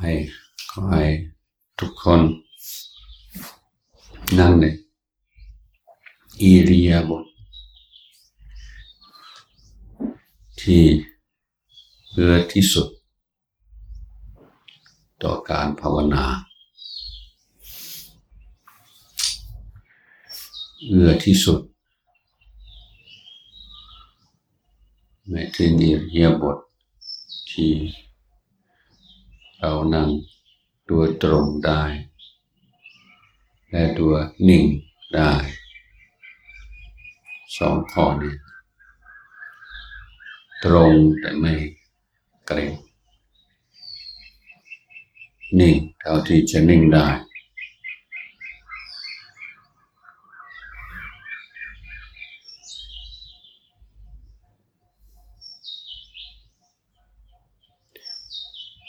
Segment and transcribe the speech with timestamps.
[0.00, 0.12] ให้
[0.70, 1.04] ขอให้
[1.78, 2.20] ทุกคน
[4.38, 4.64] นั่งใน
[6.40, 7.24] อิริยาบถ
[10.60, 10.84] ที่
[12.10, 12.88] เพื่อที่สุด
[15.22, 16.24] ต่อการภาวนา
[20.86, 21.60] เอื้อที่สุด
[25.30, 26.56] ในที่นิริยบท
[27.50, 27.70] ที่
[29.64, 30.10] เรานั่ง
[30.88, 31.82] ตัวตรงได้
[33.70, 34.14] และตัว
[34.48, 34.64] นิ่ง
[35.14, 35.32] ได้
[37.56, 38.34] สองข้อนี้
[40.64, 41.52] ตรงแต่ไม่
[42.46, 42.72] เกรง
[45.58, 47.08] นิ่งเท่าที่จะนิ่งได้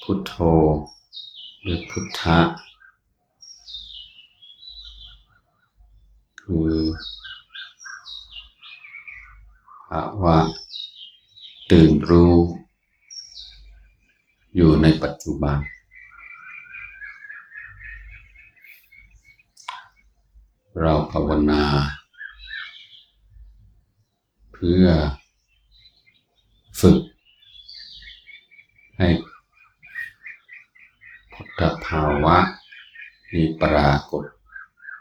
[0.07, 0.35] พุทโธ
[1.61, 1.79] หรือ
[2.23, 2.41] พุทธะ
[6.41, 6.79] คือ
[9.89, 10.37] ภาวะ
[11.71, 12.35] ตื่นรู้
[14.55, 15.57] อยู่ในปัจจุบัน
[20.79, 21.63] เราภาวนา
[24.51, 24.85] เพื่อ
[26.79, 26.97] ฝึก
[28.97, 29.09] ให้
[31.85, 32.37] ภาวะ
[33.33, 34.25] มีปรากฏ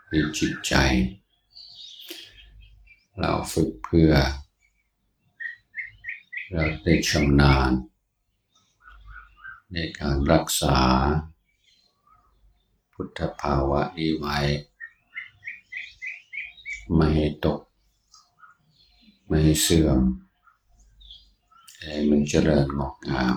[0.09, 0.75] ในจิตใจ
[3.19, 4.13] เราฝึกเพื่อ
[6.53, 7.71] เราได้ชำนาญ
[9.73, 10.79] ในการรักษา
[12.93, 14.39] พุทธภาวะนี้ไว้
[16.95, 17.61] ไม่ให้ตก
[19.27, 20.01] ไม่ให้เสื่อม
[21.81, 23.37] ให้มันเจริญงอกงาม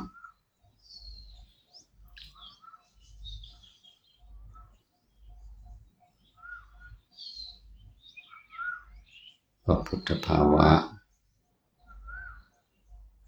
[9.68, 10.70] พระพุทธภาวะ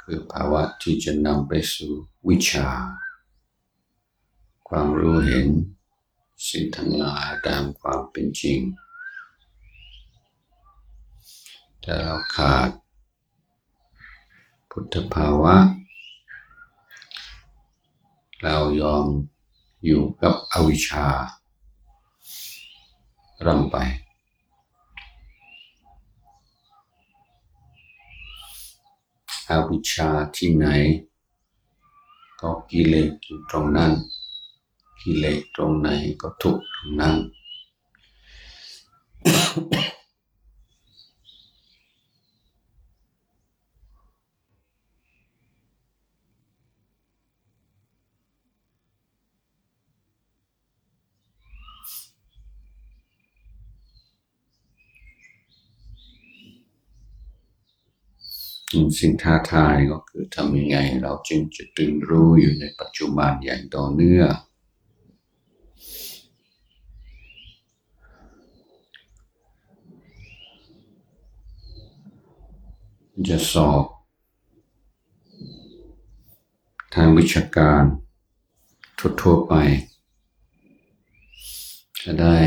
[0.02, 1.94] คือภาวะที่จะนำไปสู่
[2.30, 2.70] วิชา
[4.68, 5.48] ความรู้เห็น
[6.48, 8.60] สิ่งทั้งหลายตามความเป็นจริง
[11.82, 12.70] แต่เราขาด
[14.70, 15.56] พุทธภาวะ
[18.44, 19.06] เรายอม
[19.86, 21.08] อยู่กับอวิชชา
[23.46, 23.78] รำไป
[29.50, 30.66] อวิชชาที่ไหน
[32.42, 33.92] ก็กิเลสอยู่ตรงนั้น
[35.02, 35.88] กิเลสตรงไหน
[36.22, 37.16] ก็ทุกตรงนั้น
[59.00, 64.32] สิ่งท้าทายก็คือทำยังไงเราจึงจะตื่นรู้อยู่ในปัจจุบันอย่างต่อเนื่อง
[73.30, 73.84] จะสอบ
[76.94, 77.84] ทางวิชาการ
[79.22, 79.54] ทั่วๆไป
[82.02, 82.38] จะได้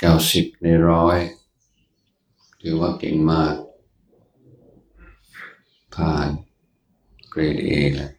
[0.00, 1.18] เก้าสิบในร้อย
[2.60, 3.54] ถือว่าเก่งมาก
[5.98, 6.28] ผ่าน
[7.30, 8.12] เกรดเอเลย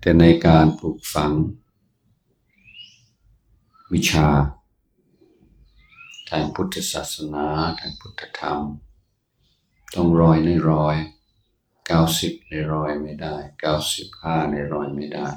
[0.00, 1.32] แต่ในการปลูกฝัง
[3.92, 4.28] วิชา
[6.28, 7.46] ทางพุทธศาสนา
[7.80, 8.60] ทางพุทธธรรม
[9.94, 10.96] ต้องร้อยในร้อย
[11.86, 15.28] เก้าสิบในร้อยไม่ได้เก้าสิบห้าในร้อยไม่ได้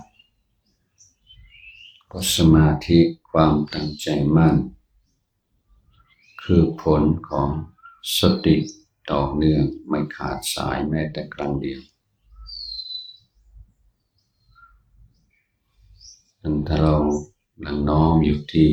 [2.07, 2.99] เพราะสมาธิ
[3.31, 4.55] ความตั้งใจมั่น
[6.43, 7.49] คือผลของ
[8.17, 8.57] สติ
[9.11, 11.81] ต่อเนื่องไม่ขาดสายแม้แต่ครั้งเดียว
[16.67, 16.95] ถ้าเรา
[17.65, 18.69] นังน้อมอยู่ที่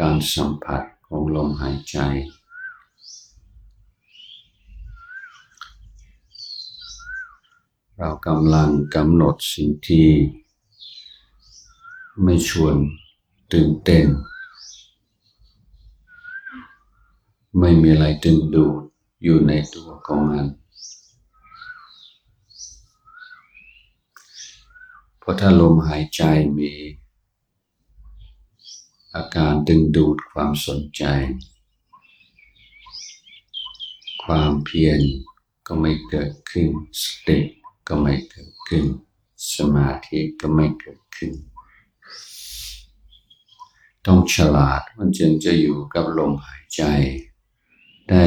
[0.00, 1.98] การสัมผัสของลมหายใจ
[7.96, 10.08] เรากำลังกำหนดสิ่งที่
[12.22, 12.76] ไม่ชวน
[13.52, 14.06] ตื่นเต้น
[17.58, 20.46] ไม่มีอะไรดึงดูด อยู่ในตัวของมัน
[25.18, 26.22] เพราะถ้าลมหายใจ
[26.58, 26.72] มี
[29.14, 31.04] อาการดึงดูดความสนใจ
[34.24, 35.00] ความเพียร
[35.66, 36.68] ก็ไม่เกิดขึ้น
[37.02, 37.38] สติ
[37.88, 38.84] ก็ไม่เกิดขึ้น
[39.54, 41.32] สมาธิก็ไม่เกิดขึ้น
[44.06, 46.82] ต้องฉลาดมันจึงจะอยู่กับลมหายใจ
[48.10, 48.26] ได้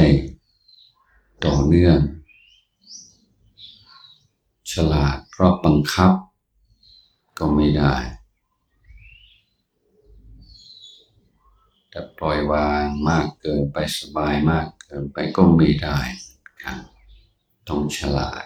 [1.46, 2.00] ต่อเนื่อง
[4.72, 6.14] ฉลาดเพราะบังคับ
[7.38, 7.96] ก็ไม่ได้
[11.90, 16.00] แต่ปล่อยวางมากเกินไปสบายมากเกินไปก็ไม่ได้
[16.64, 16.82] ครับ
[17.68, 18.44] ต้องฉลาด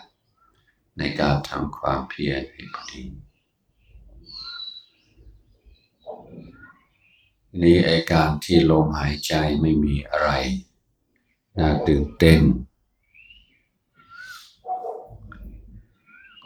[0.98, 3.04] ในการทำความเพียรให้พอดี
[7.62, 10.30] นี่ไอการที่ลมหายใจไม่มีอะไร
[11.58, 12.42] น่าตื่นเต้น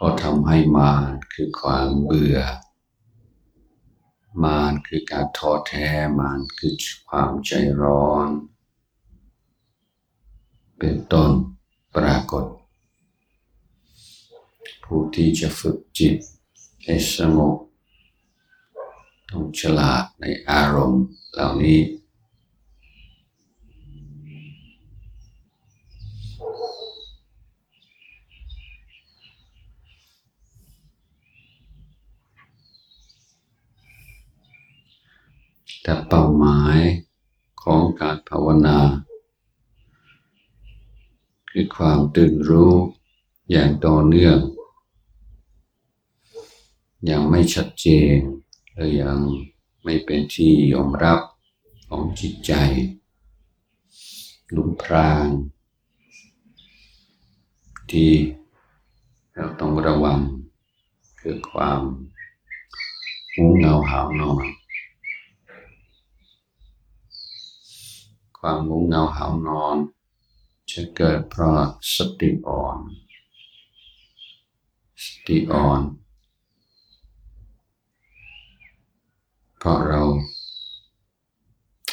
[0.04, 2.38] ็ทำให้มานคือความเบื่อ
[4.44, 6.74] มานคือการท้อแท้มานคือ
[7.08, 7.50] ความใจ
[7.82, 8.28] ร้อน
[10.78, 11.30] เป็นต้น
[11.96, 12.44] ปรากฏ
[14.84, 16.14] ผู้ที่จะฝึกจิต
[16.82, 17.56] ให้สงบ
[19.30, 21.78] ต้องฉลาดในอารมณ์เหล่านี้
[35.88, 36.78] แต่เป้าหมาย
[37.62, 38.78] ของการภาวนา
[41.50, 42.74] คือความตื่นรู้
[43.50, 44.38] อย่างต่อเนื่อง
[47.10, 48.16] ยังไม่ชัดเจน
[48.74, 49.18] และยัง
[49.84, 51.20] ไม่เป็นที่ยอมรับ
[51.88, 52.52] ของจิตใจ
[54.54, 55.26] ลุมพราง
[57.90, 58.12] ที่
[59.34, 60.20] เราต้องระวัง
[61.20, 61.80] คือความ
[63.32, 64.57] หูเงาหาวนอน
[68.38, 69.76] ความงูเงาหานอน
[70.70, 71.60] จะเกิดเพราะ
[71.94, 72.78] สติอ่อน
[75.04, 75.80] สติอ่อน
[79.58, 80.02] เพราะเรา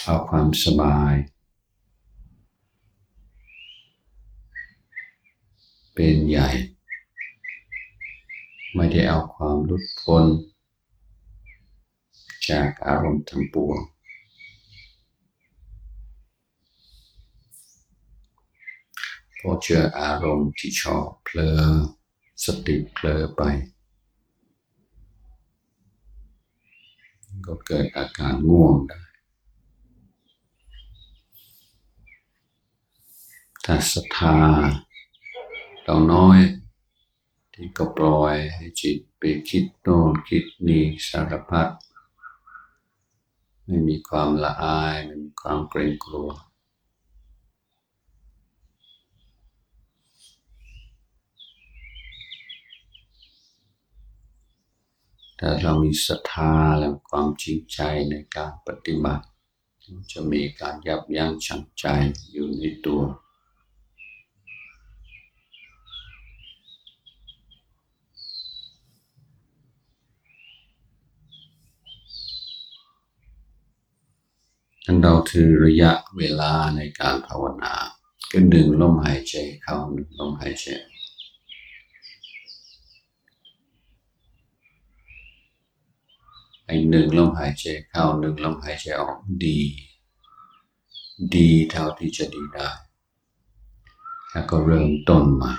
[0.04, 1.14] เอาความสบาย
[5.94, 6.50] เป็นใหญ่
[8.76, 10.26] ไม่ได้เอาความหลุดพ้น
[12.50, 13.80] จากอารมณ์ทั้งปวง
[19.48, 21.62] พอเจออารมณ์ที่ชอบเพลอ
[22.44, 23.42] สติเพลอไป
[27.46, 29.02] ก็เกิดอาการง่วงได้
[33.66, 34.36] ถ้าศรัทธา
[35.84, 36.40] เราน้อย
[37.54, 41.70] ที่ก็ปล่อยให้จิตไปคิดโน่นคิดนี่สารพัด
[43.66, 46.32] ไม่มีความละอาย ไม่มีความเกรงกลัว
[55.40, 57.80] ถ้าเรามีศรัทธาและความจริงใจ
[58.10, 59.26] ในการปฏิบัติ
[60.12, 61.86] จะมีการยับยั้งชั่งใจ
[62.32, 63.02] อยู่ในตัว
[74.86, 77.74] อันเราถือระยะเวลาในการภาวนา
[78.32, 79.76] ก็ดึงลมหายใจเข้า
[80.20, 80.95] ลมหายใจออก
[86.66, 89.60] ไอหนึ่งลมหายใจเข้าหนึ่งลมหายใจออกดี
[91.36, 92.70] ดีเท่าที่จะดีได้
[94.32, 95.54] แล้วก็เริ่มต้นใหม่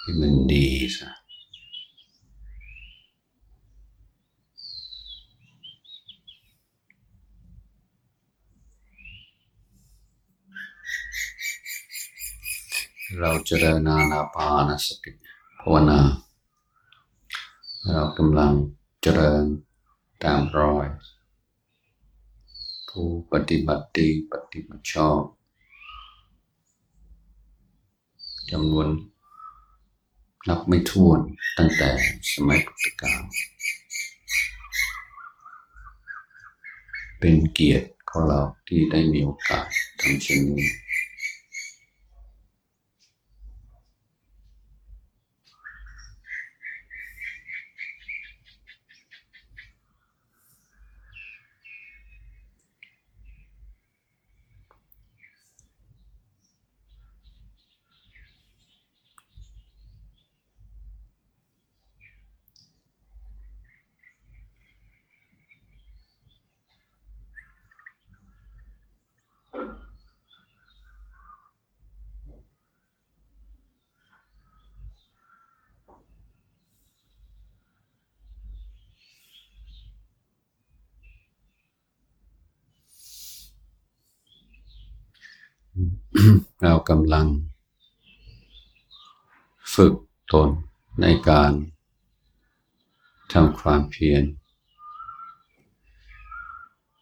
[0.00, 1.10] ให้มันดีซะ
[13.20, 15.12] เราเจริญนานาปานสติ
[15.60, 16.00] ภาวนา
[17.92, 18.52] เรากำลัง
[19.06, 19.46] เจริญ
[20.24, 20.86] ตามรอย
[22.88, 25.22] ผู้ปฏิบัติดีปฏิบัติชอบ
[28.50, 28.88] จำนวน
[30.48, 31.20] นับไม่ถ้วน
[31.58, 31.90] ตั้งแต่
[32.32, 33.22] สมัยพุทธกาล
[37.18, 39.66] เป็นเกียรติของเราที่ได้มีโอกาส
[40.00, 40.68] ทำเช่นนี้
[86.62, 87.26] เรากำลัง
[89.74, 89.94] ฝึก
[90.32, 90.48] ตน
[91.00, 91.52] ในการ
[93.32, 94.24] ทำความเพียร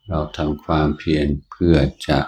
[0.08, 1.76] เราทำความเพียรเพื่อ
[2.08, 2.20] จะ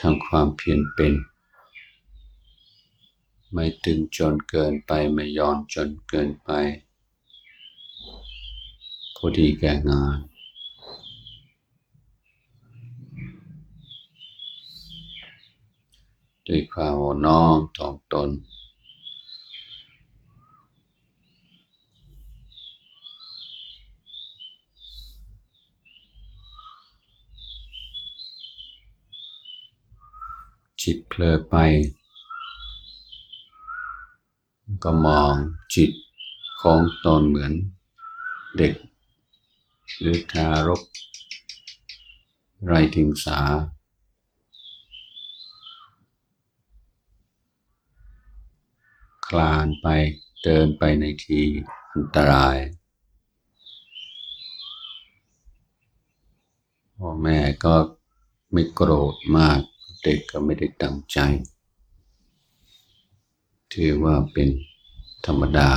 [0.00, 1.14] ทำความเพียรเป็น
[3.52, 6.50] ไม่ตึงจนเกินไปไม่ย่อนจนเกินไป
[9.16, 10.18] พอดีแก่งาน
[16.54, 18.28] ด้วยความอ่อน้อมถ่อมตน
[30.82, 31.54] จิตเผลอไป
[34.84, 35.34] ก็มอง
[35.74, 35.90] จิต
[36.60, 37.52] ของตนเหมือน
[38.56, 38.74] เด็ก
[39.98, 40.82] หรือทารก
[42.66, 43.40] ไรทิงสา
[49.26, 49.86] คลานไป
[50.42, 51.44] เดินไปในที่
[51.92, 52.58] อันตราย
[56.96, 57.74] พ่อแม่ก็
[58.52, 59.60] ไม่โกรธมาก
[60.02, 61.18] เด็กก็ไม่ได้ตั้งใจ
[63.72, 64.48] ถือว่าเป็น
[65.26, 65.70] ธรรมดา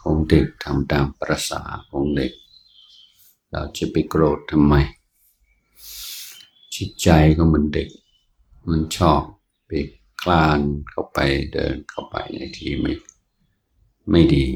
[0.00, 2.32] ของเด็กทำตามประษาของเด็ก
[3.50, 4.74] เราจะไปโกรธทำไม
[6.74, 7.88] จิตใจก็เหมือนเด็ก
[8.68, 9.22] มันชอบ
[9.66, 9.70] ไป
[10.30, 11.18] ลานเข้าไป
[11.54, 12.92] เดินเข้าไปในที่ไม่
[14.10, 14.46] ไม่ดี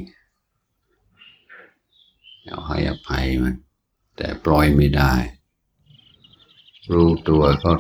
[2.45, 3.57] เราให้อภัยมัน
[4.17, 5.15] แต่ปล่อยไม่ได้
[6.93, 7.73] รู้ตัวก็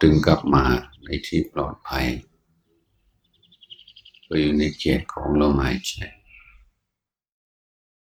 [0.00, 0.64] ตึงกลับมา
[1.04, 2.06] ในที่ปลอดภัย
[4.26, 5.94] ก็อยู่ในเขตของลมหายใจ